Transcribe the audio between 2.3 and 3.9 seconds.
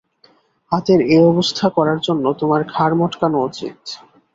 তোমার ঘাড় মটকানো উচিত।